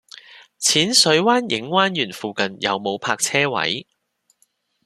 [0.59, 3.85] 淺水灣影灣園附近有無泊車位？